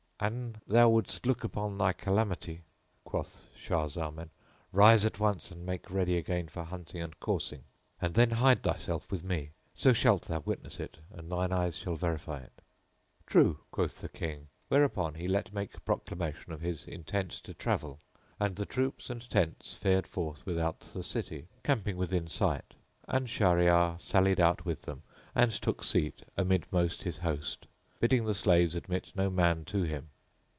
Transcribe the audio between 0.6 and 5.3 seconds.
thou wouldst look upon thy calamity," quoth Shah Zaman, "rise at